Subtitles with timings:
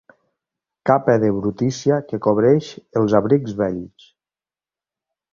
[0.89, 2.69] Capa de brutícia que cobreix
[3.01, 4.09] els abrics vells.